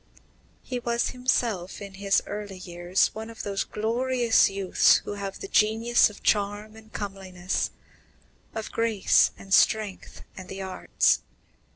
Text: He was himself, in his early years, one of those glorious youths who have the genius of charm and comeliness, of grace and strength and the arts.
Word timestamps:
He 0.63 0.79
was 0.79 1.09
himself, 1.11 1.79
in 1.79 1.93
his 1.93 2.23
early 2.25 2.57
years, 2.57 3.13
one 3.13 3.29
of 3.29 3.43
those 3.43 3.63
glorious 3.63 4.49
youths 4.49 4.95
who 5.05 5.11
have 5.13 5.37
the 5.41 5.47
genius 5.47 6.09
of 6.09 6.23
charm 6.23 6.75
and 6.75 6.91
comeliness, 6.91 7.69
of 8.55 8.71
grace 8.71 9.29
and 9.37 9.53
strength 9.53 10.23
and 10.35 10.49
the 10.49 10.59
arts. 10.59 11.19